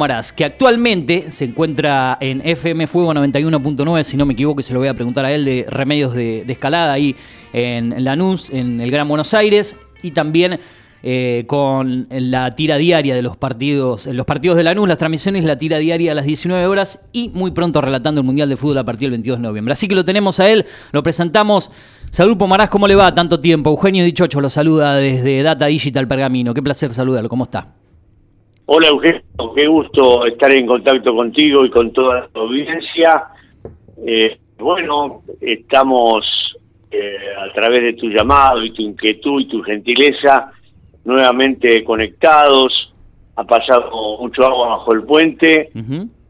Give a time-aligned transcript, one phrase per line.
[0.00, 4.72] Maraz, que actualmente se encuentra en FM Fuego 91.9, si no me equivoco, y se
[4.72, 7.14] lo voy a preguntar a él, de Remedios de, Escalada ahí
[7.52, 10.58] en, Lanús, en el Gran Buenos Aires, y también
[11.02, 15.58] eh, con la tira diaria de los partidos, los partidos de Lanús, las transmisiones, la
[15.58, 18.84] tira diaria a las 19 horas y muy pronto relatando el Mundial de Fútbol a
[18.84, 19.72] partir del 22 de noviembre.
[19.74, 21.70] Así que lo tenemos a él, lo presentamos.
[22.10, 23.14] Salud Pomarás, ¿cómo le va?
[23.14, 23.70] Tanto tiempo.
[23.70, 26.54] Eugenio Dichocho lo saluda desde Data Digital Pergamino.
[26.54, 27.28] Qué placer saludarlo.
[27.28, 27.79] ¿Cómo está?
[28.72, 29.20] Hola Eugenio,
[29.52, 33.24] qué gusto estar en contacto contigo y con toda la audiencia.
[34.06, 36.24] Eh, bueno, estamos
[36.88, 40.52] eh, a través de tu llamado y tu inquietud y tu gentileza
[41.04, 42.94] nuevamente conectados.
[43.34, 43.90] Ha pasado
[44.20, 45.70] mucho agua bajo el puente.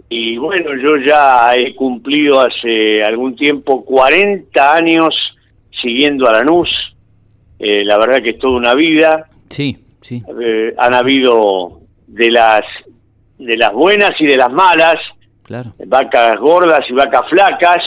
[0.09, 5.15] Y bueno, yo ya he cumplido hace algún tiempo 40 años
[5.83, 6.71] siguiendo a Lanús.
[7.59, 9.29] Eh, la verdad que es toda una vida.
[9.51, 10.23] Sí, sí.
[10.43, 11.80] Eh, han habido
[12.11, 12.63] de las
[13.39, 14.97] de las buenas y de las malas,
[15.43, 15.73] claro.
[15.87, 17.79] vacas gordas y vacas flacas.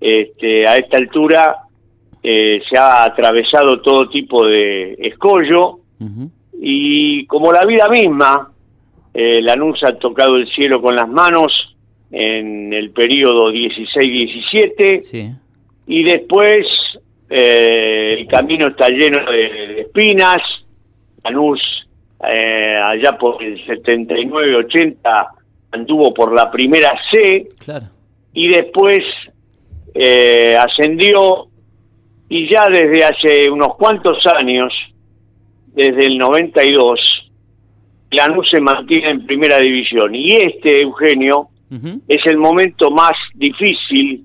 [0.00, 1.56] Este, a esta altura
[2.20, 5.78] eh, se ha atravesado todo tipo de escollo
[6.60, 8.50] y como la vida misma,
[9.14, 11.52] eh, Lanús ha tocado el cielo con las manos
[12.10, 15.36] en el periodo 16-17
[15.86, 16.66] y después
[17.30, 20.38] eh, el camino está lleno de, de espinas.
[21.22, 21.81] Lanús
[22.28, 25.28] eh, allá por el 79-80
[25.72, 27.48] anduvo por la primera C.
[28.32, 29.00] Y después
[29.94, 31.48] eh, ascendió.
[32.28, 34.72] Y ya desde hace unos cuantos años,
[35.66, 36.98] desde el 92,
[38.10, 40.14] Lanús se mantiene en primera división.
[40.14, 41.48] Y este, Eugenio,
[42.06, 44.24] es el momento más difícil,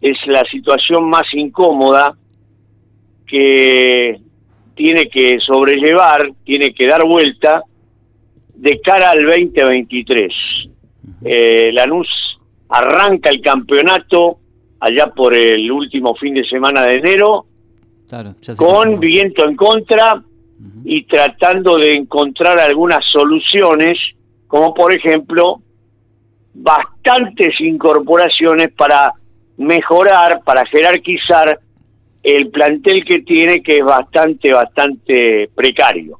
[0.00, 2.12] es la situación más incómoda
[3.24, 4.20] que
[4.78, 7.64] tiene que sobrellevar, tiene que dar vuelta
[8.54, 10.32] de cara al 2023.
[11.24, 12.06] Eh, Lanús
[12.68, 14.38] arranca el campeonato
[14.78, 17.46] allá por el último fin de semana de enero,
[18.56, 20.22] con viento en contra
[20.84, 23.98] y tratando de encontrar algunas soluciones,
[24.46, 25.60] como por ejemplo
[26.54, 29.12] bastantes incorporaciones para
[29.56, 31.58] mejorar, para jerarquizar
[32.36, 36.18] el plantel que tiene que es bastante, bastante precario.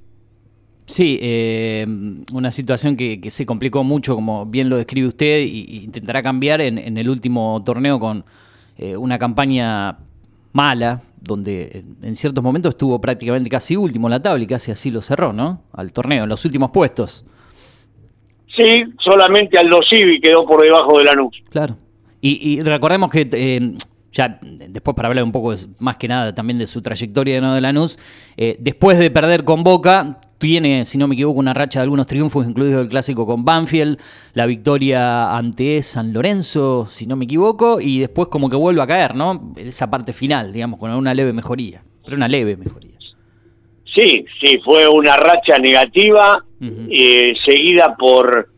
[0.86, 1.86] Sí, eh,
[2.32, 6.96] una situación que, se complicó mucho, como bien lo describe usted, y, intentará cambiar en,
[6.96, 8.24] el último torneo con
[8.78, 9.98] eh, una campaña
[10.52, 14.90] mala, donde en ciertos momentos estuvo prácticamente casi último en la tabla y casi así
[14.90, 15.62] lo cerró, ¿no?
[15.72, 17.26] Al torneo, en los últimos puestos.
[18.56, 21.36] Sí, solamente Aldo Civi quedó por debajo de la Lanús.
[21.50, 21.76] Claro.
[22.20, 23.74] Y, recordemos que eh,
[24.18, 27.54] ya después para hablar un poco más que nada también de su trayectoria ¿no?
[27.54, 27.98] de Lanús,
[28.36, 32.06] eh, después de perder con Boca, tiene, si no me equivoco, una racha de algunos
[32.06, 33.96] triunfos, incluido el clásico con Banfield,
[34.34, 38.88] la victoria ante San Lorenzo, si no me equivoco, y después como que vuelve a
[38.88, 39.52] caer, ¿no?
[39.56, 42.98] Esa parte final, digamos, con una leve mejoría, pero una leve mejoría.
[43.96, 48.48] Sí, sí, fue una racha negativa, eh, seguida por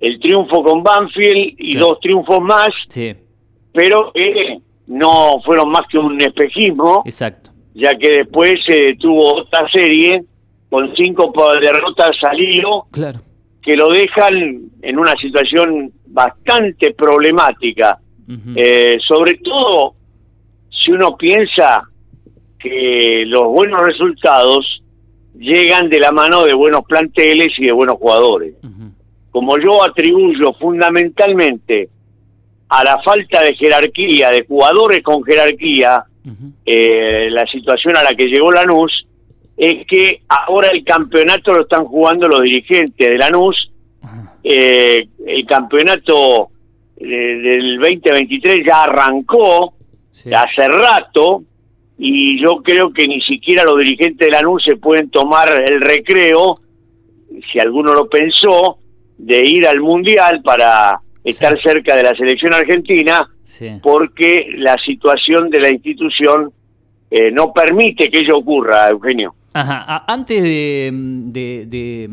[0.00, 3.14] el triunfo con Banfield y dos triunfos más, sí.
[3.72, 7.02] pero eh, no fueron más que un espejismo.
[7.06, 7.50] Exacto.
[7.74, 10.24] Ya que después se tuvo otra serie
[10.68, 12.86] con cinco derrotas al hilo.
[12.90, 13.20] Claro.
[13.62, 17.98] Que lo dejan en una situación bastante problemática.
[18.54, 19.94] Eh, sobre todo
[20.70, 21.82] si uno piensa
[22.58, 24.82] que los buenos resultados
[25.36, 28.54] llegan de la mano de buenos planteles y de buenos jugadores.
[29.30, 31.88] Como yo atribuyo fundamentalmente
[32.70, 36.04] a la falta de jerarquía, de jugadores con jerarquía,
[36.64, 39.06] eh, la situación a la que llegó Lanús,
[39.56, 43.72] es que ahora el campeonato lo están jugando los dirigentes de Lanús.
[44.42, 46.48] Eh, el campeonato
[46.96, 49.74] eh, del 2023 ya arrancó
[50.14, 51.42] hace rato
[51.98, 56.60] y yo creo que ni siquiera los dirigentes de Lanús se pueden tomar el recreo,
[57.52, 58.78] si alguno lo pensó,
[59.18, 63.28] de ir al Mundial para estar cerca de la selección argentina
[63.82, 66.52] porque la situación de la institución
[67.10, 69.34] eh, no permite que ello ocurra, Eugenio.
[69.52, 70.04] Ajá.
[70.06, 72.08] Antes de,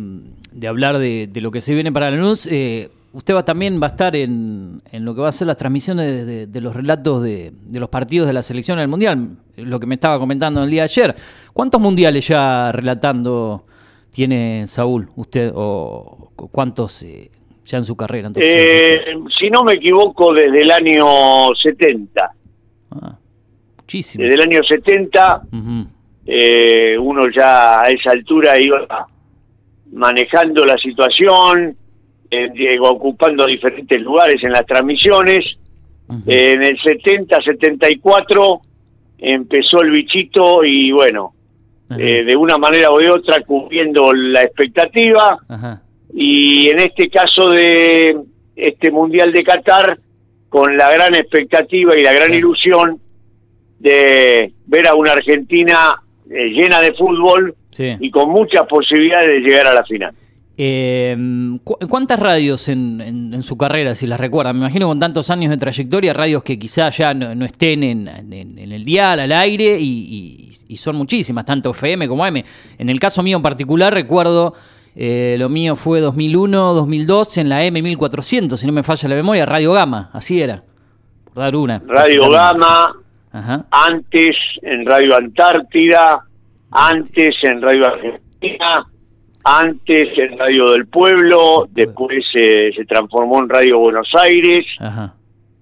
[0.51, 3.87] de, hablar de, lo que se viene para la luz, eh, usted va también va
[3.87, 7.53] a estar en, en, lo que va a ser las transmisiones de, los relatos de,
[7.71, 10.85] los partidos de la selección del Mundial, lo que me estaba comentando el día de
[10.85, 11.15] ayer.
[11.53, 13.65] ¿Cuántos mundiales ya relatando
[14.09, 17.29] tiene Saúl usted o cuántos eh,
[17.67, 18.31] ya en su carrera?
[18.35, 22.31] Eh, si no me equivoco, desde el año 70.
[22.91, 23.15] Ah,
[23.77, 24.23] muchísimo.
[24.23, 25.41] Desde el año 70,
[26.25, 29.05] eh, uno ya a esa altura iba
[29.91, 31.75] manejando la situación
[32.29, 35.45] eh, ocupando diferentes lugares en las transmisiones.
[36.25, 38.61] en el 70-74
[39.19, 41.33] empezó el bichito y bueno,
[41.97, 45.37] eh, de una manera o de otra cumpliendo la expectativa.
[46.13, 48.17] Y en este caso de
[48.55, 49.97] este Mundial de Qatar,
[50.49, 52.99] con la gran expectativa y la gran ilusión
[53.79, 59.67] de ver a una Argentina eh, llena de fútbol y con muchas posibilidades de llegar
[59.67, 60.13] a la final.
[60.59, 61.15] Eh,
[61.63, 64.55] ¿Cuántas radios en, su carrera, si las recuerdan?
[64.55, 68.83] Me imagino con tantos años de trayectoria, radios que quizás ya no, estén en, el
[68.83, 70.43] dial, al aire, y,
[70.77, 72.43] son muchísimas, tanto FM como M.
[72.77, 74.53] En el caso mío en particular, recuerdo,
[74.97, 79.45] eh, lo mío fue 2001, 2002, en la M1400, si no me falla la memoria,
[79.45, 80.63] Radio Gama, así era,
[81.23, 81.81] por dar una.
[81.87, 82.95] Radio Gama,
[83.71, 86.25] antes en Radio Antártida,
[86.71, 88.87] antes en Radio Argentina
[89.49, 94.65] antes en Radio del Pueblo, después se transformó en Radio Buenos Aires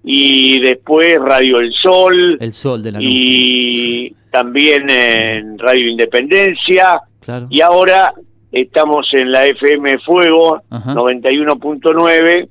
[0.02, 7.00] y después Radio El Sol, El Sol de la y también en Radio Independencia
[7.48, 8.12] y ahora
[8.52, 12.48] estamos en la FM Fuego 91.9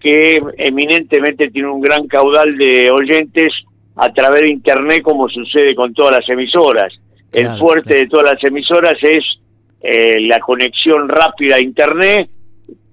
[0.00, 3.52] que eminentemente tiene un gran caudal de oyentes
[3.96, 6.92] a través de internet como sucede con todas las emisoras.
[7.32, 9.24] El fuerte de todas las emisoras es
[9.80, 12.30] eh, la conexión rápida a Internet,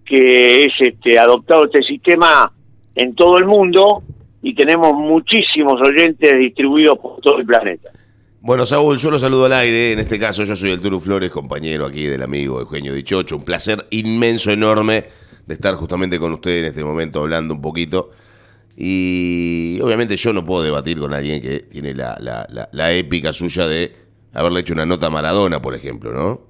[0.06, 2.52] que es este, adoptado este sistema
[2.96, 4.04] en todo el mundo
[4.42, 7.90] y tenemos muchísimos oyentes distribuidos por todo el planeta.
[8.46, 9.94] Bueno, Saúl, yo lo saludo al aire.
[9.94, 13.38] En este caso, yo soy el Turu Flores, compañero aquí del amigo Eugenio Dichocho.
[13.38, 15.06] Un placer inmenso, enorme
[15.48, 18.12] de estar justamente con usted en este momento hablando un poquito.
[18.76, 23.66] Y obviamente yo no puedo debatir con alguien que tiene la, la, la épica suya
[23.66, 23.94] de
[24.34, 26.42] haberle hecho una nota a Maradona, por ejemplo, ¿no?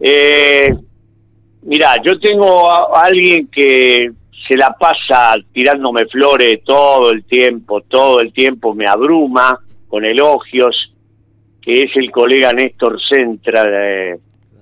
[0.00, 0.68] Eh,
[1.62, 4.10] mira, yo tengo a alguien que
[4.46, 9.58] se la pasa tirándome flores todo el tiempo, todo el tiempo me abruma
[9.90, 10.94] con elogios,
[11.60, 14.18] que es el colega Néstor Centra de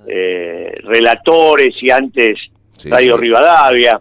[0.08, 2.38] eh, Relatores y antes
[2.84, 4.00] Radio Rivadavia.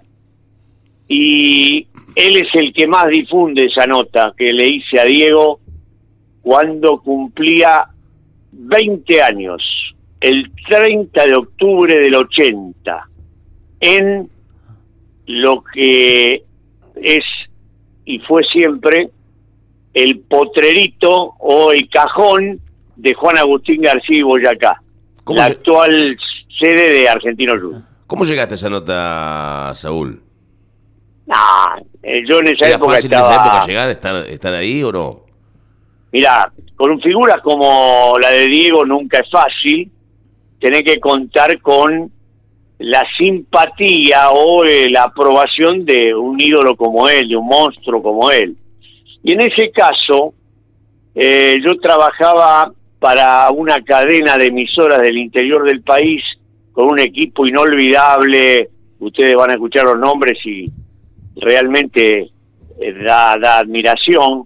[1.09, 1.85] Y
[2.15, 5.59] él es el que más difunde esa nota que le hice a Diego
[6.41, 7.85] cuando cumplía
[8.53, 9.61] 20 años
[10.19, 13.09] el 30 de octubre del 80
[13.81, 14.29] en
[15.27, 16.43] lo que
[16.95, 17.23] es
[18.05, 19.09] y fue siempre
[19.97, 22.59] el potrerito o el cajón
[22.95, 24.79] de Juan Agustín García y Boyacá,
[25.27, 26.15] la actual
[26.59, 27.83] sede de Argentino Juniors.
[28.05, 30.21] ¿Cómo llegaste a esa nota, Saúl?
[31.29, 33.27] Ah, yo en esa época estaba...
[33.27, 35.21] en esa época llegar, estar, estar ahí o no?
[36.11, 39.91] Mira, con figuras como la de Diego nunca es fácil,
[40.59, 42.11] tiene que contar con
[42.77, 48.29] la simpatía o eh, la aprobación de un ídolo como él, de un monstruo como
[48.29, 48.55] él.
[49.23, 50.33] Y en ese caso,
[51.15, 56.23] eh, yo trabajaba para una cadena de emisoras del interior del país
[56.71, 58.69] con un equipo inolvidable.
[58.99, 60.71] Ustedes van a escuchar los nombres y
[61.35, 62.29] realmente
[62.79, 64.43] eh, da, admiración.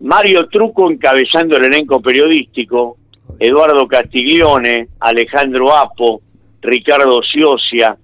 [0.00, 2.96] Mario Truco encabezando el elenco periodístico,
[3.38, 6.22] Eduardo Castiglione, Alejandro Apo,
[6.60, 7.96] Ricardo Ciosia,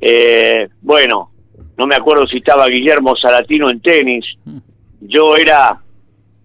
[0.00, 1.30] eh, bueno,
[1.78, 4.24] no me acuerdo si estaba Guillermo Salatino en tenis,
[5.02, 5.80] yo era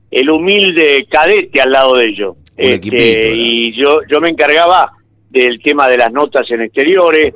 [0.10, 2.38] el humilde cadete al lado de ellos.
[2.56, 4.94] Este, y yo, yo me encargaba
[5.30, 7.36] del tema de las notas en exteriores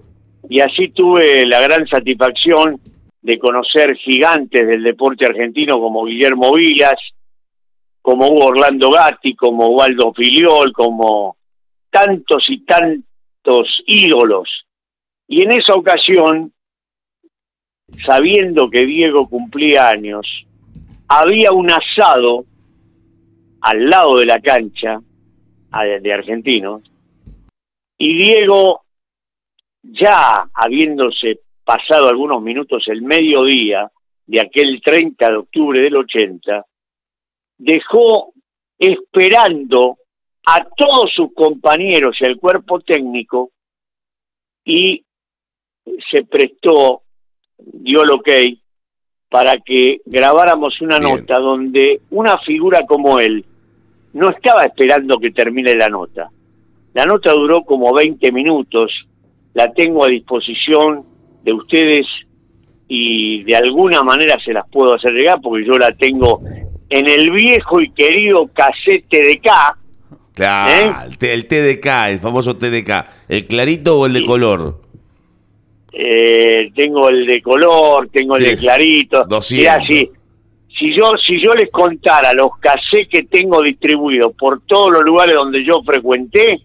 [0.49, 2.79] y así tuve la gran satisfacción
[3.21, 6.95] de conocer gigantes del deporte argentino como Guillermo Vilas,
[8.01, 11.35] como hubo Orlando Gatti, como Waldo Filiol, como
[11.91, 14.49] tantos y tantos ídolos.
[15.27, 16.51] Y en esa ocasión,
[18.07, 20.25] sabiendo que Diego cumplía años,
[21.13, 22.45] había un asado
[23.59, 25.01] al lado de la cancha
[26.01, 26.83] de argentinos,
[27.97, 28.81] y Diego,
[29.83, 33.91] ya habiéndose pasado algunos minutos el mediodía
[34.25, 36.65] de aquel 30 de octubre del 80,
[37.57, 38.33] dejó
[38.79, 39.97] esperando
[40.45, 43.51] a todos sus compañeros y al cuerpo técnico
[44.63, 45.03] y
[46.09, 47.03] se prestó,
[47.57, 48.60] dio el ok
[49.31, 53.45] para que grabáramos una nota donde una figura como él
[54.11, 56.29] no estaba esperando que termine la nota.
[56.93, 58.91] La nota duró como 20 minutos,
[59.53, 61.05] la tengo a disposición
[61.45, 62.05] de ustedes
[62.89, 66.41] y de alguna manera se las puedo hacer llegar porque yo la tengo
[66.89, 69.49] en el viejo y querido cassette TDK.
[70.33, 71.33] Claro, ¿eh?
[71.33, 73.05] el TDK, el famoso TDK.
[73.29, 74.80] ¿El clarito o el de color?
[75.91, 79.25] Eh, tengo el de color, tengo el de clarito.
[79.25, 79.87] 200.
[79.87, 80.09] si,
[80.79, 85.35] si yo si yo les contara los casés que tengo distribuidos por todos los lugares
[85.35, 86.61] donde yo frecuenté,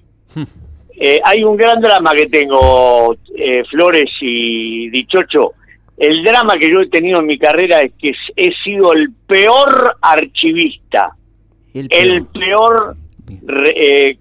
[0.99, 5.53] eh, hay un gran drama que tengo, eh, Flores y Dichocho.
[5.99, 9.97] El drama que yo he tenido en mi carrera es que he sido el peor
[10.01, 11.17] archivista,
[11.73, 12.97] el peor,
[13.75, 14.19] eh,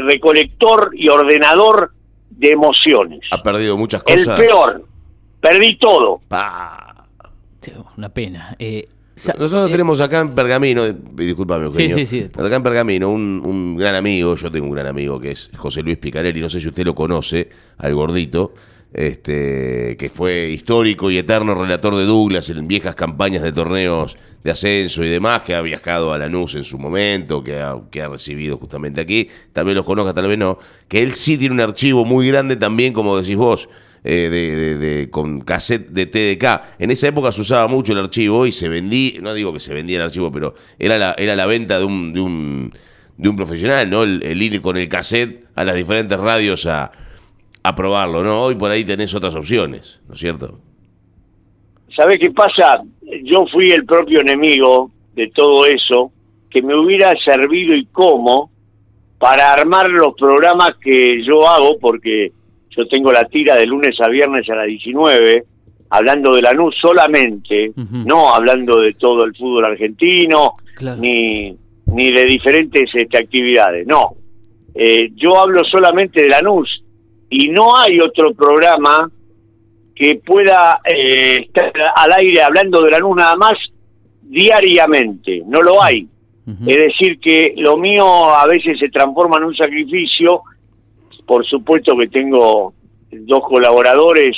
[0.00, 1.92] recolector y ordenador
[2.30, 3.20] de emociones.
[3.30, 4.38] Ha perdido muchas cosas.
[4.38, 4.84] El peor.
[5.40, 6.20] Perdí todo.
[7.96, 8.56] Una pena.
[9.38, 12.30] Nosotros tenemos acá en Pergamino, disculpame, Eugenio, sí, sí, sí.
[12.32, 15.82] acá en Pergamino un, un, gran amigo, yo tengo un gran amigo que es José
[15.82, 18.54] Luis Picarelli, no sé si usted lo conoce, al gordito,
[18.92, 24.50] este, que fue histórico y eterno relator de Douglas en viejas campañas de torneos de
[24.50, 29.00] ascenso y demás, que ha viajado a Lanús en su momento, que ha, recibido justamente
[29.00, 32.28] aquí, tal vez los conozca, tal vez no, que él sí tiene un archivo muy
[32.28, 33.68] grande también, como decís vos,
[34.04, 36.78] eh, de, con cassette de TDK.
[36.78, 39.74] En esa época se usaba mucho el archivo y se vendía, no digo que se
[39.74, 42.72] vendía el archivo, pero era la, era la venta de un, de un,
[43.16, 44.04] de un profesional, ¿no?
[44.04, 46.92] El, ir con el cassette a las diferentes radios a,
[47.68, 48.42] a probarlo, ¿no?
[48.42, 50.58] Hoy por ahí tenés otras opciones, ¿no es cierto?
[51.94, 52.82] ¿Sabés qué pasa?
[53.24, 56.12] Yo fui el propio enemigo de todo eso,
[56.50, 58.50] que me hubiera servido y cómo
[59.18, 62.32] para armar los programas que yo hago, porque
[62.70, 65.44] yo tengo la tira de lunes a viernes a las 19,
[65.90, 67.72] hablando de la NUS solamente,
[68.06, 70.52] no hablando de todo el fútbol argentino,
[70.98, 71.56] ni,
[71.86, 74.14] ni de diferentes este, actividades, no.
[74.74, 76.84] Eh, yo hablo solamente de la NUS
[77.30, 79.10] y no hay otro programa
[79.94, 83.54] que pueda eh, estar al aire hablando de la NUS nada más
[84.22, 86.06] diariamente, no lo hay.
[86.66, 90.40] Es decir, que lo mío a veces se transforma en un sacrificio.
[91.26, 92.72] Por supuesto que tengo
[93.10, 94.34] dos colaboradores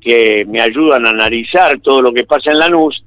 [0.00, 3.02] que me ayudan a analizar todo lo que pasa en Lanús,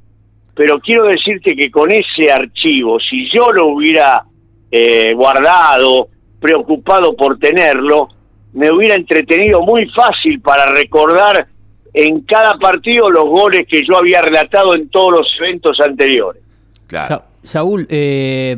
[0.54, 4.22] pero quiero decirte que con ese archivo, si yo lo hubiera
[4.70, 6.10] eh, guardado,
[6.40, 8.10] preocupado por tenerlo,
[8.54, 11.48] me hubiera entretenido muy fácil para recordar
[11.94, 16.42] en cada partido los goles que yo había relatado en todos los eventos anteriores.
[16.88, 17.24] Claro.
[17.44, 18.56] Saúl, eh,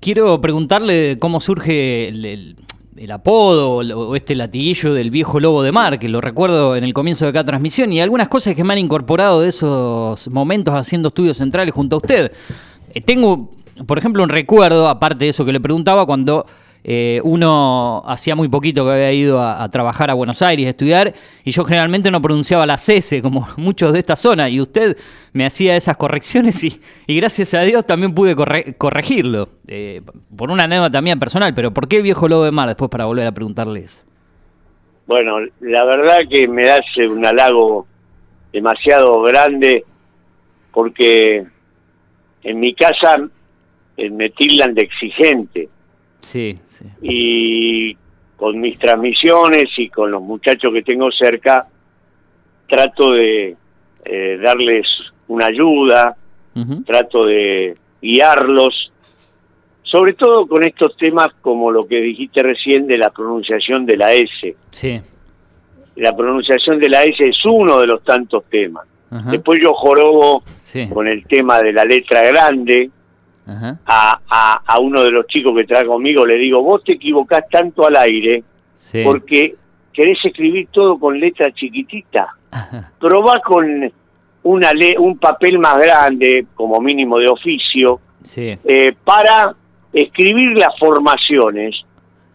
[0.00, 2.56] quiero preguntarle cómo surge el,
[2.96, 6.94] el apodo o este latiguillo del viejo lobo de mar, que lo recuerdo en el
[6.94, 11.08] comienzo de cada transmisión, y algunas cosas que me han incorporado de esos momentos haciendo
[11.08, 12.32] estudios centrales junto a usted.
[12.94, 13.50] Eh, tengo,
[13.86, 16.46] por ejemplo, un recuerdo, aparte de eso que le preguntaba, cuando
[16.84, 21.14] eh, uno hacía muy poquito que había ido a, trabajar a Buenos Aires a estudiar
[21.44, 24.96] y yo generalmente no pronunciaba la S como muchos de esta zona y usted
[25.32, 29.48] me hacía esas correcciones y, gracias a Dios también pude corregirlo.
[29.68, 30.02] Eh,
[30.36, 32.68] por una anécdota también personal, pero ¿por qué viejo lobo de mar?
[32.68, 34.06] Después para volver a preguntarles.
[35.06, 37.86] Bueno, la verdad que me hace un halago
[38.52, 39.84] demasiado grande
[40.72, 41.44] porque
[42.42, 43.28] en mi casa
[43.96, 45.68] me tildan de exigente.
[46.22, 46.58] Sí,
[47.02, 47.94] y
[48.36, 51.66] con mis transmisiones y con los muchachos que tengo cerca,
[52.66, 53.56] trato de
[54.04, 54.86] eh, darles
[55.28, 56.16] una ayuda,
[56.86, 58.92] trato de guiarlos,
[59.82, 64.12] sobre todo con estos temas como lo que dijiste recién de la pronunciación de la
[64.12, 64.56] S.
[64.70, 65.00] Sí.
[65.96, 68.86] La pronunciación de la S es uno de los tantos temas.
[69.30, 70.42] Después yo jorobo
[70.90, 72.90] con el tema de la letra grande,
[73.46, 77.86] a, a, uno de los chicos que trae conmigo, le digo, vos te equivocás tanto
[77.86, 78.42] al aire
[79.04, 79.54] porque
[79.92, 82.36] querés escribir todo con letra chiquitita.
[82.98, 83.92] Probá con
[84.44, 88.00] una un papel más grande, como mínimo de oficio,
[88.36, 89.54] eh, para
[89.92, 91.74] escribir las formaciones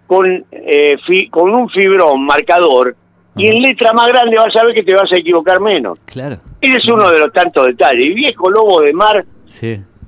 [0.06, 0.98] con, eh,
[1.30, 2.96] con un fibrón marcador
[3.36, 6.00] y en letra más grande vas a ver que te vas a equivocar menos.
[6.06, 6.38] Claro.
[6.60, 8.06] Ese es uno de los tantos detalles.
[8.06, 9.24] Y viejo lobo de mar,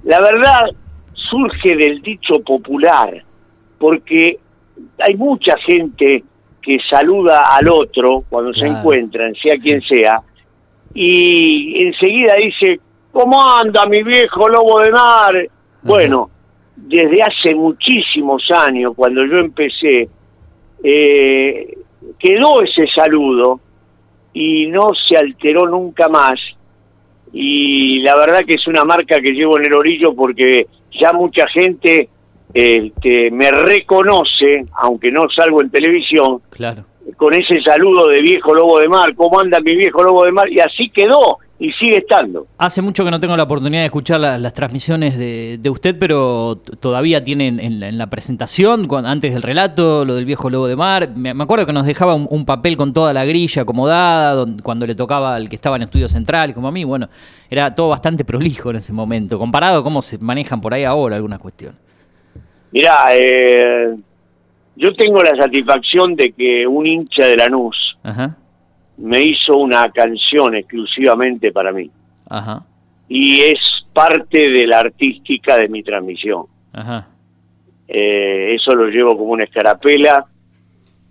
[0.03, 0.65] la verdad,
[1.29, 3.23] surge del dicho popular,
[3.77, 4.39] porque
[4.99, 6.23] hay mucha gente
[6.61, 10.21] que saluda al otro cuando se encuentran, sea quien sea,
[10.93, 12.79] y enseguida dice,
[13.11, 15.47] ¿cómo anda mi viejo lobo de mar?
[15.83, 16.29] Bueno,
[16.75, 20.09] desde hace muchísimos años, cuando yo empecé,
[20.83, 21.77] eh,
[22.17, 23.59] quedó ese saludo
[24.33, 26.39] y no se alteró nunca más.
[27.31, 31.45] Y la verdad que es una marca que llevo en el orillo porque ya mucha
[31.47, 32.09] gente
[32.53, 36.85] este, me reconoce, aunque no salgo en televisión, claro.
[37.17, 40.49] con ese saludo de viejo lobo de mar, ¿cómo anda mi viejo lobo de mar?
[40.49, 42.47] Y así quedó y sigue estando.
[42.57, 47.21] Hace mucho que no tengo la oportunidad de escuchar las transmisiones de, usted, pero todavía
[47.21, 51.09] tienen en, la, presentación, antes del relato, lo del viejo lobo de mar.
[51.15, 55.35] Me, acuerdo que nos dejaba un, papel con toda la grilla acomodada, cuando le tocaba
[55.35, 56.85] al que estaba en estudio central, como a mí.
[56.85, 57.09] Bueno,
[57.49, 61.17] era todo bastante prolijo en ese momento, comparado a cómo se manejan por ahí ahora
[61.17, 61.77] algunas cuestiones.
[62.71, 63.95] Mirá, eh,
[64.77, 68.37] yo tengo la satisfacción de que un hincha de Lanús Ajá
[68.99, 71.89] me hizo una canción exclusivamente para mí.
[72.29, 72.63] Ajá.
[73.07, 73.59] Y es
[73.93, 76.45] parte de la artística de mi transmisión.
[76.73, 77.07] Ajá.
[77.87, 80.25] Eh, eso lo llevo como una escarapela,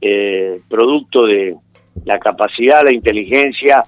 [0.01, 1.57] eh, producto de
[2.05, 3.83] la capacidad, la inteligencia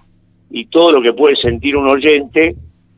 [0.51, 2.57] y todo lo que puede sentir un oyente,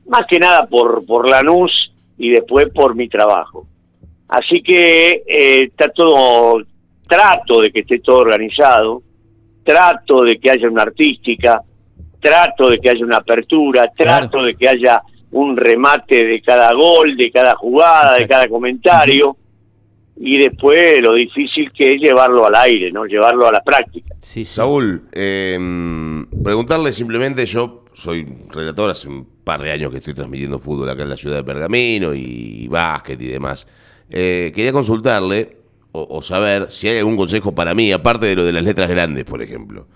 [0.09, 3.67] más que nada por, por Lanús y después por mi trabajo.
[4.29, 6.63] Así que eh, está todo,
[7.07, 9.03] trato de que esté todo organizado,
[9.65, 11.63] trato de que haya una artística,
[12.21, 15.03] trato de que haya una apertura, trato de que haya
[15.33, 19.37] un remate de cada gol, de cada jugada, de cada comentario,
[20.17, 23.07] y después lo difícil que es llevarlo al aire, ¿no?
[23.07, 24.15] Llevarlo a la práctica.
[24.21, 30.15] Sí, Saúl, em, preguntarle simplemente, yo soy relator hace un par de años que estoy
[30.15, 33.67] transmitiendo fútbol acá en la ciudad de Pergamino y, básquet y demás.
[34.09, 35.62] Eh, quería consultarle
[35.93, 39.25] o, saber si hay algún consejo para mí, aparte de lo de las letras grandes,
[39.25, 39.87] por ejemplo.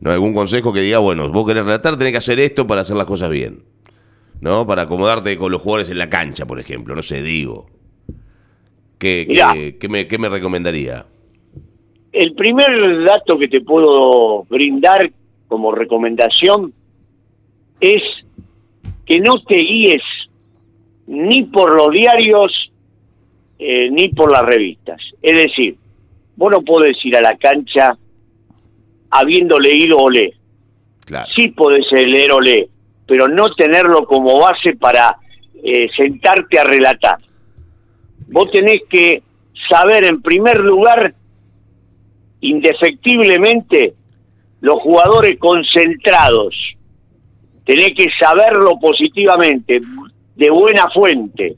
[0.00, 0.10] ¿No?
[0.10, 3.06] Algún consejo que diga, bueno, vos querés relatar, tenés que hacer esto para hacer las
[3.06, 3.62] cosas bien.
[4.40, 4.66] ¿No?
[4.66, 6.94] Para acomodarte con los jugadores en la cancha, por ejemplo.
[6.94, 7.70] No sé, digo.
[8.98, 9.26] ¿Qué,
[9.80, 11.06] qué, me, qué me recomendaría?
[12.12, 15.10] El primer dato que te puedo brindar
[15.48, 16.72] como recomendación
[17.80, 18.02] es
[19.06, 20.02] que no te guíes
[21.06, 22.52] ni por los diarios
[23.58, 25.00] eh, ni por las revistas.
[25.22, 25.76] Es decir,
[26.36, 27.96] vos no podés ir a la cancha
[29.10, 30.34] habiendo leído Olé.
[31.04, 31.28] Claro.
[31.34, 32.68] Sí podés leer Olé,
[33.06, 35.16] pero no tenerlo como base para
[35.62, 37.18] eh, sentarte a relatar.
[38.28, 39.22] Vos tenés que
[39.70, 41.14] saber en primer lugar,
[42.40, 43.94] indefectiblemente,
[44.60, 46.54] los jugadores concentrados.
[47.64, 49.80] Tenés que saberlo positivamente,
[50.34, 51.56] de buena fuente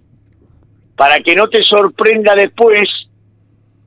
[0.98, 2.88] para que no te sorprenda después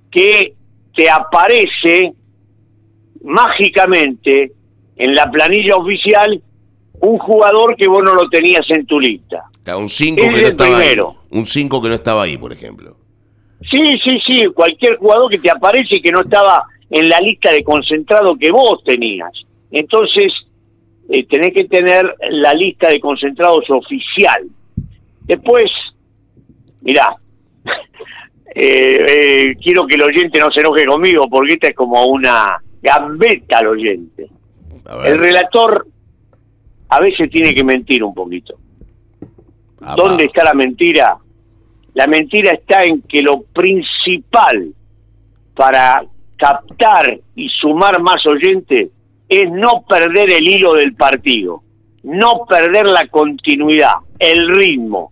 [0.09, 0.53] que
[0.95, 2.13] te aparece
[3.21, 4.53] mágicamente
[4.95, 6.41] en la planilla oficial
[7.01, 9.43] un jugador que vos no lo tenías en tu lista.
[9.77, 10.95] un 5 que no estaba ahí.
[11.31, 12.95] Un 5 que no estaba ahí, por ejemplo.
[13.69, 17.51] Sí, sí, sí, cualquier jugador que te aparece y que no estaba en la lista
[17.51, 19.31] de concentrado que vos tenías.
[19.69, 20.31] Entonces,
[21.09, 24.47] eh, tenés que tener la lista de concentrados oficial.
[25.25, 25.65] Después,
[26.81, 27.15] mirá,
[28.55, 32.57] eh, eh, quiero que el oyente no se enoje conmigo porque esta es como una
[32.81, 34.27] gambeta al oyente.
[35.05, 35.87] El relator
[36.89, 38.55] a veces tiene que mentir un poquito.
[39.95, 41.17] ¿Dónde está la mentira?
[41.93, 44.73] La mentira está en que lo principal
[45.55, 46.03] para
[46.37, 48.89] captar y sumar más oyentes
[49.27, 51.61] es no perder el hilo del partido,
[52.03, 55.11] no perder la continuidad, el ritmo.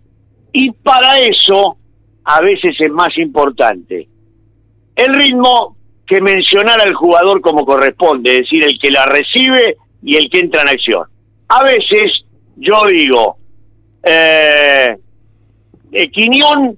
[0.52, 1.76] Y para eso
[2.24, 4.08] a veces es más importante
[5.00, 10.16] el ritmo que mencionar al jugador como corresponde, es decir, el que la recibe y
[10.16, 11.04] el que entra en acción.
[11.48, 12.24] A veces
[12.56, 13.36] yo digo,
[14.02, 14.96] eh,
[15.92, 16.76] eh Quiñón,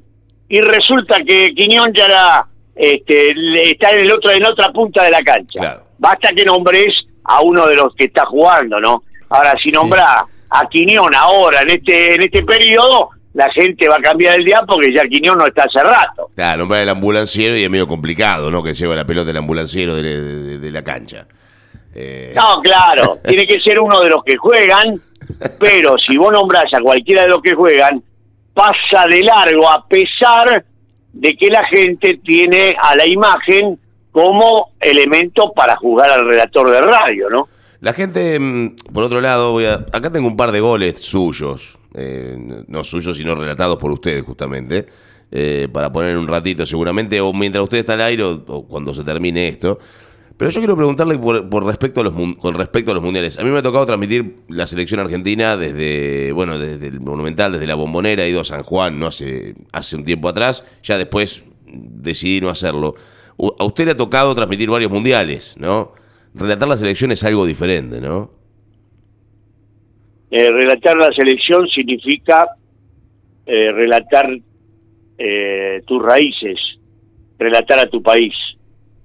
[0.49, 3.33] y resulta que Quiñón ya era, este,
[3.71, 5.83] está en, el otro, en otra punta de la cancha.
[5.99, 6.93] Basta que nombres
[7.25, 9.03] a uno de los que está jugando, ¿no?
[9.31, 14.03] Ahora, si nombra a Quiñón ahora, en este, en este periodo, la gente va a
[14.03, 16.31] cambiar el día porque ya Quiñón no está hace rato.
[16.35, 18.63] Claro, nombrar el ambulanciero y es medio complicado, ¿no?
[18.63, 21.27] Que lleva la pelota del ambulanciero de, la cancha.
[21.95, 22.33] Eh.
[22.35, 24.95] No, claro, tiene que ser uno de los que juegan,
[25.59, 28.03] pero si vos nombrás a cualquiera de los que juegan,
[28.55, 30.65] pasa de largo a pesar
[31.13, 33.79] de que la gente tiene a la imagen
[34.11, 37.49] como elemento para jugar al redactor de radio, ¿no?
[37.81, 41.79] La gente, mm, por otro lado, voy a, acá tengo un par de goles suyos,
[41.95, 44.87] eh, no suyos, sino relatados por ustedes justamente,
[45.31, 49.05] eh, para poner un ratito seguramente, o mientras usted está al aire o, cuando se
[49.05, 49.79] termine esto.
[50.37, 53.39] Pero yo quiero preguntarle por, respecto a los con respecto a los mundiales.
[53.39, 57.67] A mí me ha tocado transmitir la selección argentina desde, bueno, desde el Monumental, desde
[57.67, 61.45] la Bombonera, he ido a San Juan no hace, hace un tiempo atrás, ya después
[61.67, 62.95] decidí no hacerlo.
[63.59, 65.93] A usted le ha tocado transmitir varios mundiales, ¿no?
[66.35, 68.42] Relatar la selección es algo diferente, ¿no?
[70.35, 72.57] Eh, relatar la selección significa
[73.45, 74.31] eh, relatar
[75.19, 76.59] eh, tus raíces,
[77.39, 78.33] relatar a tu país,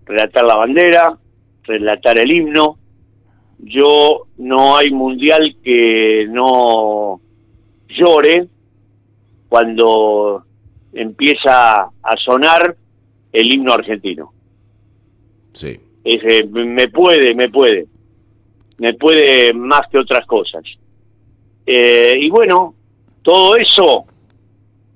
[0.05, 1.17] relatar la bandera,
[1.63, 2.77] relatar el himno,
[3.59, 7.19] yo no hay mundial que no
[7.89, 8.47] llore
[9.49, 10.45] cuando
[10.93, 12.73] empieza a sonar
[13.33, 14.31] el himno argentino.
[15.51, 15.77] Sí.
[16.05, 17.85] Ese, me puede, me puede.
[18.77, 20.63] Me puede más que otras cosas.
[21.69, 22.73] Eh, y bueno,
[23.21, 24.05] todo eso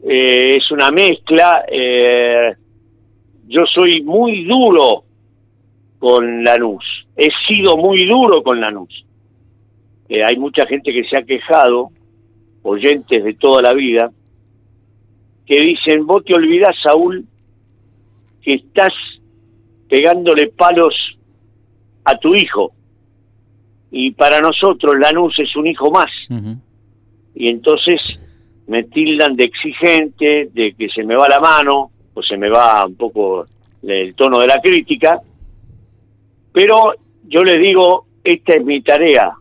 [0.03, 1.65] eh, es una mezcla.
[1.67, 2.55] Eh,
[3.47, 5.03] yo soy muy duro
[5.99, 6.85] con Lanús.
[7.15, 9.05] He sido muy duro con Lanús.
[10.07, 11.89] Eh, hay mucha gente que se ha quejado,
[12.63, 14.09] oyentes de toda la vida,
[15.45, 17.25] que dicen, vos te olvidás, Saúl,
[18.41, 18.93] que estás
[19.89, 20.93] pegándole palos
[22.05, 22.71] a tu hijo.
[23.91, 26.09] Y para nosotros Lanús es un hijo más.
[27.35, 27.99] Y entonces
[28.67, 32.85] me tildan de exigente, de que se me va la mano, o se me va
[32.85, 33.45] un poco
[33.83, 35.19] el tono de la crítica.
[36.53, 36.93] Pero
[37.27, 39.31] yo les digo, esta es mi tarea.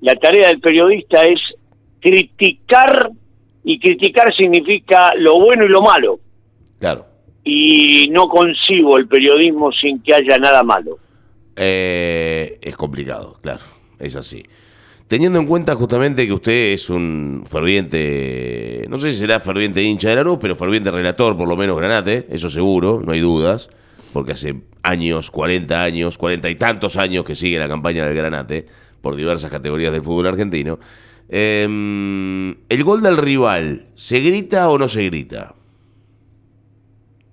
[0.00, 1.40] La tarea del periodista es
[2.00, 3.10] criticar,
[3.64, 6.18] y criticar significa lo bueno y lo malo.
[6.78, 7.04] Claro.
[7.44, 10.98] Y no concibo el periodismo sin que haya nada malo.
[11.62, 13.60] Eh, es complicado, claro,
[13.98, 14.42] es así.
[15.08, 20.08] Teniendo en cuenta justamente que usted es un ferviente, no sé si será ferviente hincha
[20.08, 23.68] de la luz, pero ferviente relator, por lo menos Granate, eso seguro, no hay dudas,
[24.14, 28.64] porque hace años, 40 años, 40 y tantos años que sigue la campaña del Granate
[29.02, 30.78] por diversas categorías del fútbol argentino.
[31.28, 35.54] Em, ¿El gol del rival se grita o no se grita?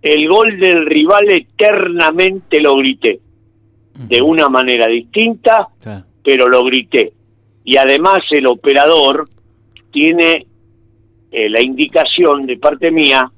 [0.01, 3.21] El gol del rival eternamente lo grité,
[3.97, 5.67] de una manera distinta,
[6.23, 7.13] pero lo grité.
[7.63, 9.27] Y además el operador
[9.91, 10.45] tiene
[11.31, 13.29] eh, la indicación de parte mía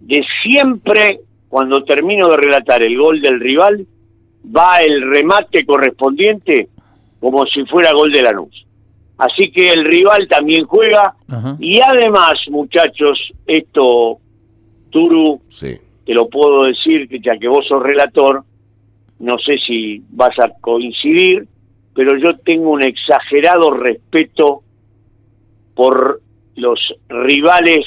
[0.00, 3.86] de siempre, cuando termino de relatar el gol del rival,
[4.44, 6.68] va el remate correspondiente
[7.20, 8.66] como si fuera gol de Lanús.
[9.18, 11.14] Así que el rival también juega.
[11.58, 14.18] Y además, muchachos, esto,
[14.90, 18.44] Turu, te lo puedo decir, que ya que vos sos relator,
[19.18, 21.46] no sé si vas a coincidir,
[21.94, 24.62] pero yo tengo un exagerado respeto
[25.74, 26.20] por
[26.56, 26.78] los
[27.08, 27.84] rivales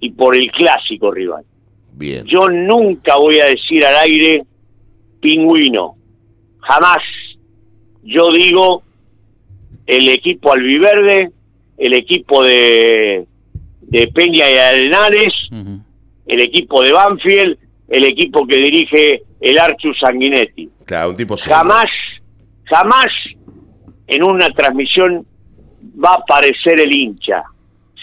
[0.00, 1.44] y por el clásico rival.
[1.92, 2.24] Bien.
[2.26, 4.44] Yo nunca voy a decir al aire
[5.20, 5.96] pingüino,
[6.60, 6.98] jamás.
[8.02, 8.82] Yo digo
[9.86, 11.30] el equipo albiverde,
[11.76, 13.26] el equipo de,
[13.82, 15.32] de Peña y Arenares,
[16.26, 17.58] el equipo de Banfield,
[17.88, 20.68] el equipo que dirige el Archu Sanguinetti.
[20.84, 21.86] Claro, un tipo Jamás,
[22.64, 23.06] jamás
[24.06, 25.26] en una transmisión
[26.02, 27.42] va a aparecer el hincha.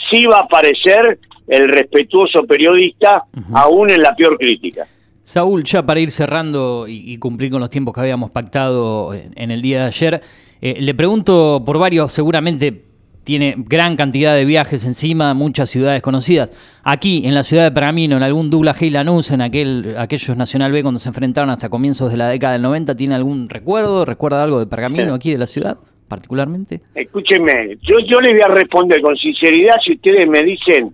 [0.09, 4.87] Sí va a aparecer el respetuoso periodista, aún en la peor crítica.
[5.23, 9.61] Saúl, ya para ir cerrando y, cumplir con los tiempos que habíamos pactado en, el
[9.61, 10.21] día de ayer,
[10.61, 12.84] eh, le pregunto por varios, seguramente
[13.25, 16.51] tiene gran cantidad de viajes encima, muchas ciudades conocidas.
[16.83, 20.71] Aquí, en la ciudad de Pergamino, en algún Douglas Hay Lanús, en aquel, aquellos Nacional
[20.71, 24.05] B cuando se enfrentaron hasta comienzos de la década del 90, ¿tiene algún recuerdo?
[24.05, 26.81] ¿Recuerda algo de Pergamino aquí de la ciudad, particularmente?
[26.93, 30.93] Escúcheme, yo, yo les voy a responder con sinceridad si ustedes me dicen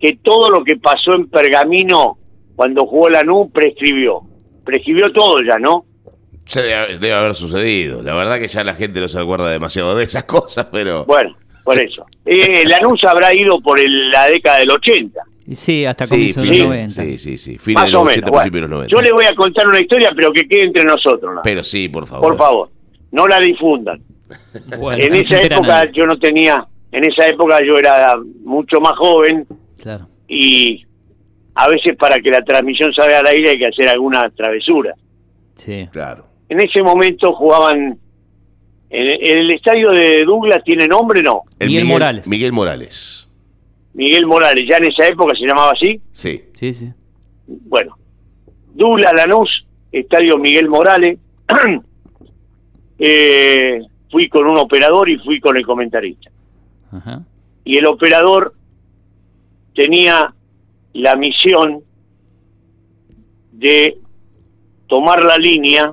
[0.00, 2.18] que todo lo que pasó en Pergamino
[2.56, 4.20] cuando jugó Lanús prescribió.
[4.64, 5.84] Prescribió todo ya, ¿no?
[6.44, 8.02] Se debe, haber sucedido.
[8.02, 11.04] La verdad que ya la gente no se acuerda demasiado de esas cosas, pero...
[11.04, 11.36] Bueno,
[11.68, 12.06] por eso.
[12.24, 15.20] Eh, Lanús habrá ido por la década del 80.
[15.52, 17.02] Sí, hasta comienzos de los 90.
[17.02, 17.58] Sí, sí, sí.
[17.58, 18.90] Fines de los 80, principios de los 90.
[18.90, 21.34] Yo les voy a contar una historia, pero que quede entre nosotros.
[21.34, 21.42] ¿no?
[21.44, 22.26] Pero sí, por favor.
[22.26, 22.70] Por favor,
[23.12, 24.00] no la difundan.
[24.96, 29.46] en esa época yo no tenía, en esa época yo era mucho más joven.
[29.76, 30.06] Claro.
[30.26, 30.86] Y
[31.54, 34.94] a veces para que la transmisión salga al aire hay que hacer alguna travesura.
[35.54, 35.86] Sí.
[35.92, 36.24] Claro.
[36.48, 37.98] En ese momento jugaban.
[38.90, 41.42] ¿En el estadio de Douglas tiene nombre no?
[41.60, 42.26] Miguel, Morales.
[42.26, 43.28] Miguel Morales.
[43.92, 46.00] Miguel Morales, ¿ya en esa época se llamaba así?
[46.12, 46.44] Sí.
[46.54, 46.92] Sí, sí.
[47.46, 47.98] Bueno,
[48.74, 51.18] Douglas Lanús, estadio Miguel Morales.
[52.98, 56.30] eh, fui con un operador y fui con el comentarista.
[56.90, 57.22] Ajá.
[57.64, 58.54] Y el operador
[59.74, 60.32] tenía
[60.94, 61.82] la misión
[63.52, 63.98] de
[64.86, 65.92] tomar la línea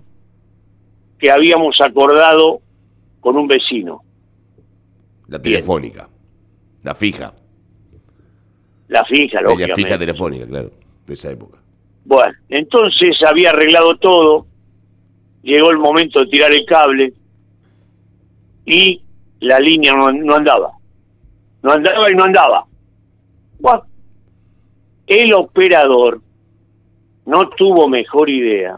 [1.19, 2.61] que habíamos acordado
[3.25, 4.03] con un vecino.
[5.29, 6.07] La telefónica,
[6.83, 7.33] la fija.
[8.87, 9.81] La fija, lógicamente.
[9.81, 10.69] La fija telefónica, claro,
[11.07, 11.57] de esa época.
[12.03, 14.45] Bueno, entonces había arreglado todo,
[15.41, 17.13] llegó el momento de tirar el cable
[18.63, 19.01] y
[19.39, 20.73] la línea no, no andaba.
[21.63, 22.67] No andaba y no andaba.
[23.59, 23.85] Bueno,
[25.07, 26.21] el operador
[27.25, 28.77] no tuvo mejor idea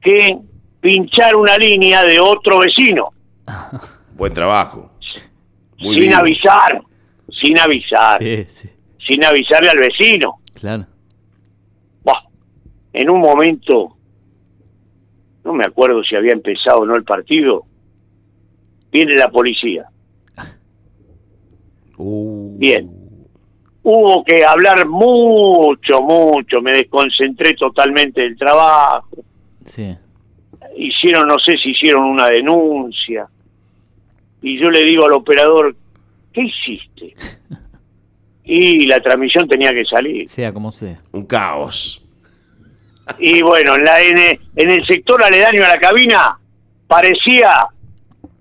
[0.00, 0.38] que
[0.80, 3.04] pinchar una línea de otro vecino.
[4.16, 4.90] Buen trabajo.
[5.78, 6.14] Muy sin bien.
[6.14, 6.82] avisar,
[7.32, 8.70] sin avisar, Sí, sí,
[9.06, 10.40] sin avisarle al vecino.
[10.54, 10.86] claro.
[12.92, 13.96] En un momento,
[15.44, 17.62] no me acuerdo si había empezado o no el partido,
[18.90, 19.86] viene la policía.
[21.96, 22.90] Uh, Bien.
[23.84, 29.08] Hubo que hablar mucho, mucho, me desconcentré totalmente del trabajo.
[29.64, 29.96] Sí.
[30.76, 33.26] Hicieron, no sé si hicieron una denuncia.
[34.42, 35.74] Y yo le digo al operador,
[36.32, 37.14] ¿qué hiciste?
[38.42, 40.28] Y la transmisión tenía que salir.
[40.28, 40.98] Sea como sea.
[41.12, 42.02] Un caos.
[43.20, 46.36] Y bueno, en, la, en, en el sector aledaño a la cabina
[46.88, 47.52] parecía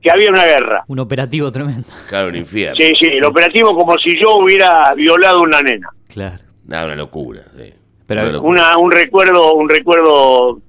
[0.02, 0.84] que había una guerra.
[0.88, 1.88] Un operativo tremendo.
[2.08, 2.78] Claro, un infierno.
[2.80, 5.90] Sí, sí, el operativo como si yo hubiera violado a una nena.
[6.08, 6.44] Claro.
[6.66, 7.44] Nada, una locura.
[7.56, 7.72] Sí.
[8.08, 8.50] Pero- Una locura.
[8.50, 10.60] Una, un recuerdo, un recuerdo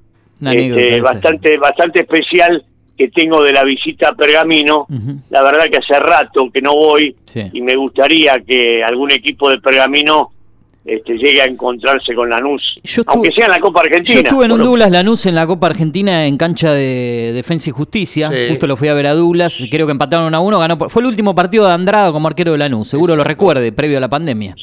[0.42, 2.64] este, bastante, bastante especial
[2.96, 4.86] que tengo de la visita a Pergamino.
[5.30, 7.42] La verdad que hace rato que no voy Sí.
[7.52, 10.30] y me gustaría que algún equipo de Pergamino
[10.84, 14.14] este, llegue a encontrarse con Lanús, Yo estuve- aunque sea en la Copa Argentina.
[14.14, 17.72] Yo estuve en un Douglas Lanús en la Copa Argentina en cancha de Defensa y
[17.72, 18.28] Justicia.
[18.32, 18.46] Sí.
[18.48, 19.62] Justo lo fui a ver a Douglas.
[19.70, 20.58] Creo que empataron a uno.
[20.58, 22.88] Ganó por- Fue el último partido de Andrada como arquero de Lanús.
[22.88, 24.54] Seguro lo recuerde, previo a la pandemia.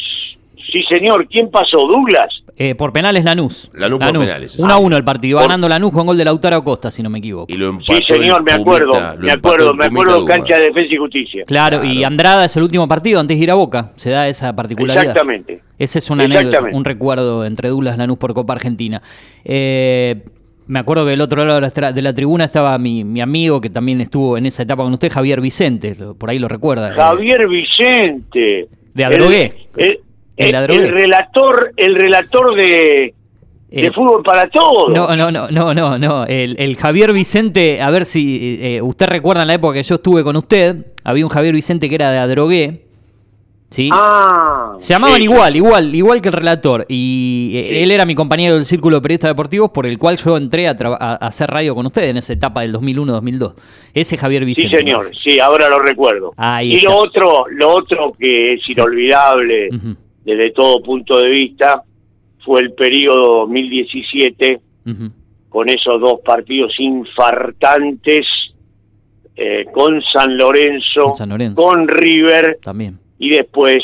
[0.71, 1.27] Sí, señor.
[1.27, 1.77] ¿Quién pasó?
[1.87, 2.29] ¿Douglas?
[2.59, 3.69] Eh, por penales Lanús.
[3.75, 4.61] Lanús por penales, sí.
[4.63, 5.37] 1 a 1 el partido.
[5.37, 7.53] Por- ganando Lanús con gol de Lautaro Costa, si no me equivoco.
[7.53, 8.87] Y lo empató Sí, señor, me acuerdo.
[8.93, 10.19] Pumita, me acuerdo, me acuerdo.
[10.21, 10.33] Duma.
[10.33, 11.43] Cancha de Defensa y Justicia.
[11.45, 12.03] Claro, y.
[12.03, 13.91] Andrada es el último partido antes de ir a Boca.
[13.95, 15.03] Se da esa particularidad.
[15.11, 15.61] Exactamente.
[15.77, 19.03] Ese es una anécdota, un recuerdo entre Douglas Lanús por Copa Argentina.
[19.45, 20.23] Eh,
[20.65, 23.21] me acuerdo que del otro lado de la, tra- de la tribuna estaba mi, mi
[23.21, 26.89] amigo que también estuvo en esa etapa con usted, Javier Vicente, por ahí lo recuerda.
[26.89, 28.67] Eh, Javier Vicente.
[28.95, 29.03] De.
[29.03, 29.99] El, el-
[30.37, 33.13] El el relator, el relator de, de
[33.87, 34.93] Eh, fútbol para todos.
[34.93, 36.25] No, no, no, no, no, no.
[36.25, 39.95] El, el Javier Vicente, a ver si eh, usted recuerda en la época que yo
[39.95, 42.83] estuve con usted, había un Javier Vicente que era de Adrogué.
[43.69, 43.89] ¿Sí?
[43.91, 45.23] Ah, Se llamaban sí.
[45.23, 46.85] igual, igual, igual que el relator.
[46.87, 47.79] Y eh, Sí.
[47.83, 50.71] él era mi compañero del Círculo de Periodistas Deportivos, por el cual yo entré a,
[50.79, 53.55] a- hacer radio con usted en esa etapa del 2001-2002.
[53.93, 54.77] Ese Javier Sí, Vicente.
[54.77, 56.31] señor, sí, ahora lo recuerdo.
[56.37, 56.89] Ahí y está.
[56.91, 59.67] lo otro, lo otro que es inolvidable
[60.27, 61.83] desde todo punto de vista
[62.45, 65.09] fue el periodo 2017 ujú.
[65.49, 68.25] con esos dos partidos infartantes
[69.35, 71.61] eh, con San Lorenzo, Con San Lorenzo.
[71.63, 72.99] con River También.
[73.19, 73.77] y después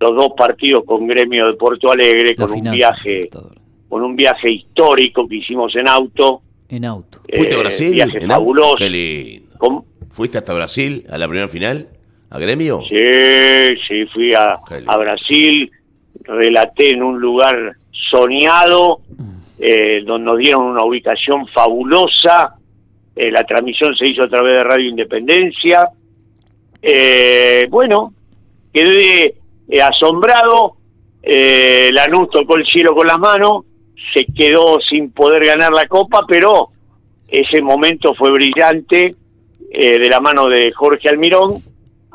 [0.00, 3.28] los dos partidos con Gremio de Porto Alegre La con un viaje
[3.88, 7.20] con un viaje histórico que hicimos en auto En auto.
[7.32, 7.92] ¿Fuiste eh, a Brasil?
[7.92, 8.76] viaje ¿En fabuloso auto?
[8.78, 9.58] Qué lindo.
[9.58, 11.88] con- ¿Fuiste hasta Brasil a la primera final?
[12.34, 12.82] ¿A Gremio?
[12.88, 14.58] sí sí fui a,
[14.96, 15.70] Brasil
[16.24, 17.76] relaté en un lugar
[18.10, 19.02] soñado
[19.60, 22.56] eh, donde nos dieron una ubicación fabulosa
[23.14, 25.88] eh, la transmisión se hizo a través de Radio Independencia.
[26.82, 28.12] Eh, bueno
[28.72, 29.36] quedé
[29.68, 30.74] eh, asombrado
[31.22, 33.64] eh, Lanús tocó el cielo con las manos
[34.12, 36.70] se quedó sin poder ganar la copa pero
[37.28, 39.14] ese momento fue brillante
[39.70, 41.54] de la mano de Jorge Almirón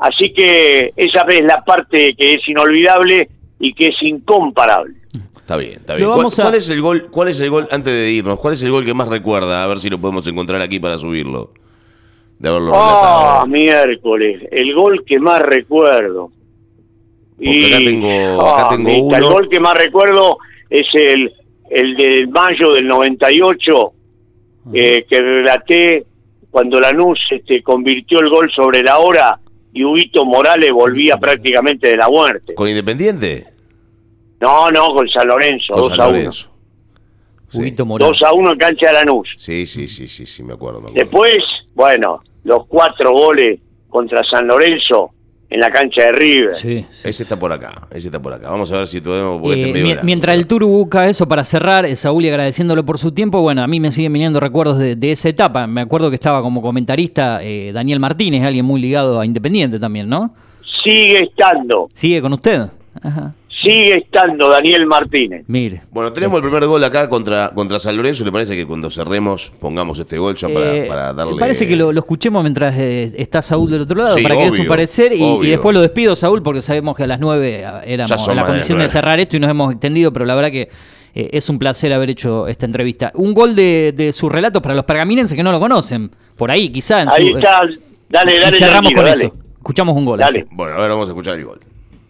[0.00, 3.28] así que esa es la parte que es inolvidable
[3.60, 4.94] y que es incomparable
[5.36, 6.06] Está bien, está bien.
[6.06, 7.08] ¿Cuál, vamos a- cuál es el gol?
[7.10, 8.38] ¿Cuál es el gol antes de irnos?
[8.38, 9.64] ¿Cuál es el gol que más recuerda?
[9.64, 11.50] A ver si lo podemos encontrar aquí para subirlo.
[12.38, 13.46] De haberlo Ah, relatado.
[13.48, 16.30] miércoles, el gol que más recuerdo.
[17.36, 19.32] Porque acá tengo- acá tengo mita, El uno.
[19.34, 21.32] gol que más recuerdo es el,
[21.70, 23.92] el del mayo del 98,
[24.72, 26.04] eh, que relaté
[26.48, 29.38] cuando Lanús este, convirtió el gol sobre la hora
[29.72, 32.54] y Huguito Morales volvía prácticamente de la muerte.
[32.54, 33.44] ¿Con Independiente?
[34.40, 36.16] No, no, con San Lorenzo, Con 2 San a 1.
[36.16, 36.50] Lorenzo.
[37.48, 37.58] Sí.
[37.58, 38.16] Huguito Morales.
[38.20, 39.28] 2 a 1 en cancha de Lanús.
[39.36, 40.80] Sí, sí, sí, sí, sí, me acuerdo.
[40.80, 41.00] me acuerdo.
[41.04, 41.36] Después,
[41.74, 45.10] bueno, los cuatro goles contra San Lorenzo
[45.50, 46.54] en la cancha de River.
[46.54, 47.08] Sí, sí.
[47.08, 48.48] Ese está por acá, ese está por acá.
[48.50, 49.40] Vamos a ver si podemos...
[49.42, 50.04] porque Eh, este mien- largo.
[50.06, 53.62] mientras el Tour busca eso para cerrar, eh, Saúl y agradeciéndolo por su tiempo, bueno,
[53.62, 55.66] a mí me siguen viniendo recuerdos de, de esa etapa.
[55.66, 60.08] Me acuerdo que estaba como comentarista eh, Daniel Martínez, alguien muy ligado a Independiente también,
[60.08, 60.32] ¿no?
[60.84, 62.68] Sigue estando, ¿Sigue con usted?
[63.02, 63.34] Ajá.
[63.62, 65.44] Sigue estando Daniel Martínez.
[65.46, 65.82] Mire.
[65.90, 68.24] Bueno, tenemos el primer gol acá contra, contra San Lorenzo.
[68.24, 71.36] ¿Le parece que cuando cerremos pongamos este gol ya para, Eh, para darle...
[71.38, 74.50] Parece que lo, lo escuchemos mientras eh, está Saúl del otro lado Sí, para que
[74.50, 77.58] dé su parecer y, y después lo despido, Saúl, porque sabemos que a las 9
[77.60, 78.92] Ya éramos en la de condición de nueve.
[78.92, 80.68] cerrar esto y nos hemos extendido, pero la verdad que
[81.14, 83.10] eh, es un placer haber hecho esta entrevista.
[83.14, 86.70] Un gol de, de sus relatos para los pergaminenses que no lo conocen, por ahí
[86.70, 87.02] quizá.
[87.02, 87.60] En Ahí su, está,
[88.08, 88.56] dale, y dale.
[88.56, 89.24] cerramos tranquilo, con dale.
[89.26, 89.34] eso.
[89.58, 90.18] Escuchamos un gol.
[90.20, 90.46] Dale.
[90.52, 91.60] Bueno, a ver, vamos a escuchar el gol.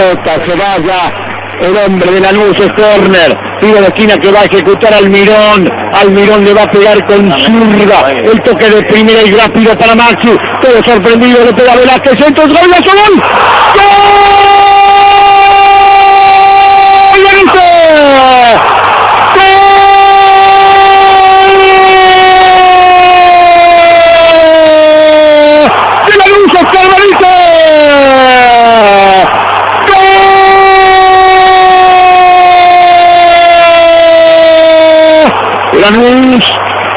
[0.01, 1.13] Se vaya
[1.61, 3.37] el hombre de la luz, es corner.
[3.61, 8.11] tiro de esquina que va a ejecutar Almirón, Almirón le va a pegar con zurda,
[8.11, 12.55] el toque de primera y rápido para Maxi, todo sorprendido, le pega Velázquez, centro, gol,
[12.55, 13.23] gol, gol,
[13.75, 15.00] ¡De
[35.81, 36.45] Lanús,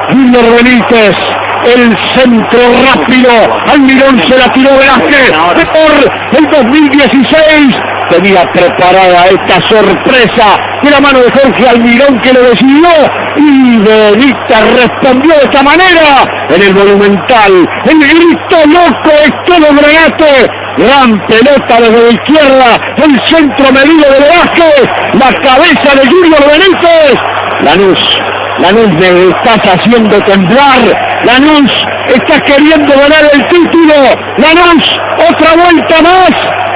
[0.09, 1.15] Junior Benítez,
[1.63, 3.31] el centro rápido,
[3.71, 5.31] Almirón se la tiró Velázquez,
[5.71, 7.75] por el 2016,
[8.09, 12.89] tenía preparada esta sorpresa de la mano de Jorge Almirón que lo decidió
[13.37, 16.25] y Benítez respondió de esta manera.
[16.49, 23.19] En el Monumental, el grito loco es todo Granate, gran pelota desde la izquierda, el
[23.27, 27.15] centro medido de Velázquez, la cabeza de Junior Benítez,
[27.61, 28.32] Lanús
[28.63, 30.79] Lanús me estás haciendo temblar.
[31.25, 31.69] Lanús,
[32.07, 33.93] estás queriendo ganar el título.
[34.37, 34.99] Lanús,
[35.29, 36.31] otra vuelta más.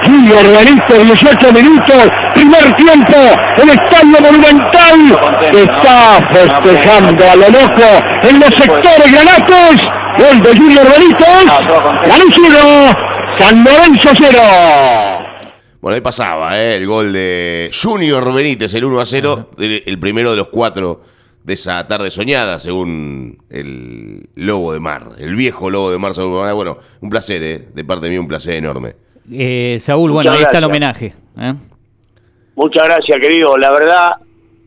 [0.06, 3.16] Junior Benítez, 18 minutos, primer tiempo,
[3.58, 5.20] el estadio monumental
[5.54, 7.88] está festejando a lo loco
[8.24, 9.88] en los sectores granatos.
[10.18, 11.46] Gol de Junior Benítez,
[12.06, 12.58] Lanús 1,
[13.40, 14.40] San Lorenzo 0.
[15.80, 16.76] Bueno, ahí pasaba ¿eh?
[16.76, 21.17] el gol de Junior Benítez, el 1 a 0, el primero de los cuatro
[21.48, 26.12] de esa tarde soñada, según el Lobo de Mar, el viejo Lobo de Mar.
[26.54, 27.60] Bueno, un placer, ¿eh?
[27.74, 28.96] de parte mí un placer enorme.
[29.32, 31.14] Eh, Saúl, bueno, ahí está el homenaje.
[31.40, 31.54] ¿eh?
[32.54, 33.58] Muchas gracias, querido.
[33.58, 34.12] La verdad,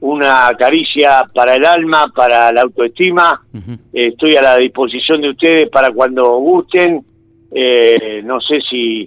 [0.00, 3.42] una caricia para el alma, para la autoestima.
[3.92, 7.04] estoy a la disposición de ustedes para cuando gusten.
[8.24, 9.06] no sé si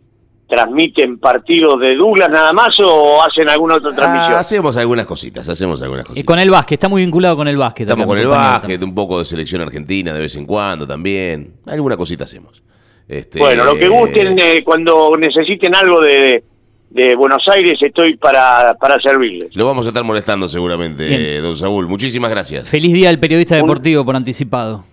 [0.54, 4.34] transmiten partidos de Douglas nada más o hacen alguna otra transmisión?
[4.34, 6.24] Ah, hacemos algunas cositas, hacemos algunas cositas.
[6.24, 7.90] Y con el básquet, está muy vinculado con el básquet.
[7.90, 11.56] Estamos con el básquet, un poco de selección argentina de vez en cuando también.
[11.66, 12.62] Alguna cosita hacemos.
[13.08, 16.44] Este, bueno, lo que gusten, eh, cuando necesiten algo de,
[16.92, 19.56] de Buenos Aires, estoy para, para servirles.
[19.56, 21.88] Lo vamos a estar molestando seguramente, don Saúl.
[21.88, 22.70] Muchísimas gracias.
[22.70, 24.86] Feliz día al periodista deportivo por anticipado.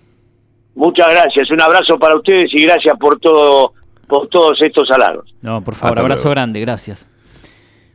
[0.74, 3.74] Muchas gracias, un abrazo para ustedes y gracias por todo
[4.10, 5.32] por todos estos halagos.
[5.40, 7.08] No, por favor, abrazo grande, gracias.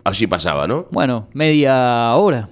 [0.03, 0.85] Allí pasaba, ¿no?
[0.91, 2.47] Bueno, media hora.